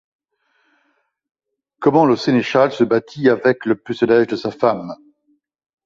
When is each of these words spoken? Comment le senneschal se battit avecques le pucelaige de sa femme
Comment 1.79 2.05
le 2.07 2.15
senneschal 2.15 2.71
se 2.71 2.83
battit 2.83 3.29
avecques 3.29 3.67
le 3.67 3.75
pucelaige 3.75 4.25
de 4.25 4.35
sa 4.35 4.49
femme 4.49 4.95